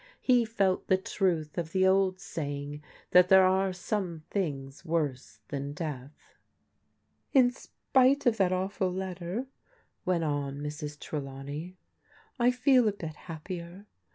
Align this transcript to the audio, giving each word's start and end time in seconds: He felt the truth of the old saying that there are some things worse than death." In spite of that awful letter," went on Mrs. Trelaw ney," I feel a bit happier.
He 0.19 0.45
felt 0.45 0.87
the 0.87 0.97
truth 0.97 1.59
of 1.59 1.73
the 1.73 1.85
old 1.85 2.19
saying 2.19 2.81
that 3.11 3.29
there 3.29 3.45
are 3.45 3.71
some 3.71 4.23
things 4.31 4.83
worse 4.83 5.41
than 5.49 5.73
death." 5.73 6.33
In 7.35 7.51
spite 7.51 8.25
of 8.25 8.37
that 8.37 8.51
awful 8.51 8.91
letter," 8.91 9.45
went 10.03 10.23
on 10.23 10.57
Mrs. 10.59 10.97
Trelaw 10.97 11.45
ney," 11.45 11.75
I 12.39 12.49
feel 12.49 12.87
a 12.87 12.93
bit 12.93 13.13
happier. 13.29 13.85